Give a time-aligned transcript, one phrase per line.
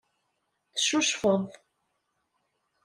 [0.73, 1.45] Teccucfeḍ.